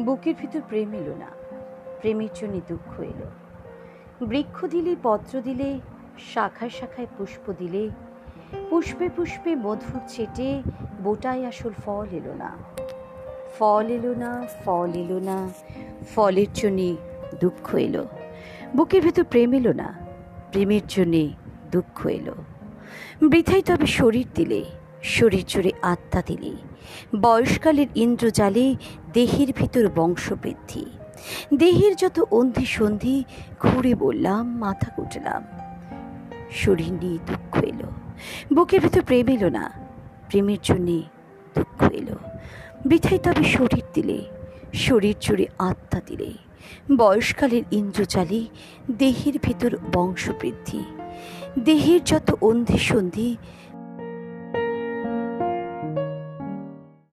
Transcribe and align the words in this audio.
বুকের 0.00 0.34
ভিতর 0.34 0.60
প্রেম 0.68 0.94
এলো 0.94 1.16
না। 1.16 1.26
প্রেমের 2.00 2.28
জন্য 2.34 2.60
দুঃখ 2.68 3.00
এলো। 3.00 3.30
বৃক্ষ 4.26 4.66
দিলে, 4.66 4.96
পত্র 5.02 5.40
দিলে, 5.40 5.80
শাখায় 6.34 6.70
শাখায় 6.70 7.06
পুষ্প 7.18 7.52
দিলে, 7.58 7.90
পুষ্পে 8.70 9.08
পুষ্পে 9.16 9.56
মধুর 9.56 10.00
চেটে 10.08 10.62
বোটায় 11.02 11.46
আসল 11.46 11.70
ফল 11.84 12.06
এলো 12.12 12.34
না। 12.34 12.56
ফল 13.58 13.86
এলো 13.86 14.14
না, 14.14 14.46
ফল 14.64 14.90
এলো 14.94 15.20
না, 15.20 15.48
ফলের 16.14 16.46
জন্যে 16.54 16.96
দুঃখ 17.40 17.74
এলো। 17.74 18.06
বুকের 18.76 19.02
ভেতর 19.02 19.24
প্রেম 19.24 19.52
এলো 19.52 19.72
না, 19.72 19.94
প্রেমের 20.52 20.80
জন্যে 20.88 21.28
দুঃখ 21.70 22.06
এলো। 22.06 22.34
বৃথাই 23.22 23.62
তবে 23.62 23.86
শরীর 23.86 24.26
দিলে 24.34 24.64
শরীর 25.02 25.44
জুড়ে 25.46 25.72
আত্মা 25.82 26.22
দিলে। 26.26 26.52
বয়সকালের 27.20 27.86
ইন্দ্রজালে 27.94 28.74
দেহের 29.12 29.52
ভিতর 29.56 29.88
বংশবৃদ্ধি। 29.96 30.86
দেহের 31.54 31.96
যত 31.96 32.24
অন্ধি 32.30 32.66
সন্ধি, 32.66 33.24
ঘুরে 33.60 33.94
বললাম, 33.94 34.56
মাথা 34.56 34.90
কুটলাম। 34.90 35.42
শরীর 36.50 36.92
নিয়ে 36.92 37.18
দুঃখ 37.26 37.64
এলো। 37.64 37.90
বুকের 38.54 38.80
ভিতর 38.80 39.02
প্রেম 39.02 39.28
এলো 39.28 39.48
না। 39.48 39.72
প্রেমের 40.28 40.58
জন্যে 40.62 41.02
দুঃখ 41.54 41.92
এলো। 41.92 42.16
বৃথাই 42.86 43.18
তবে 43.18 43.44
শরীর 43.44 43.82
দিলে 43.94 44.24
শরীর 44.74 45.14
জুড়ে 45.20 45.46
আত্মা 45.58 46.00
দিলে। 46.06 46.32
বয়সকালের 46.96 47.62
ইন্দ্রজালে 47.70 48.46
দেহের 48.98 49.34
ভিতর 49.42 49.76
বংশবৃদ্ধি। 49.92 50.84
দেহের 51.58 52.04
যত 52.04 52.36
অন্ধি 52.40 52.78
সন্ধি 52.78 53.36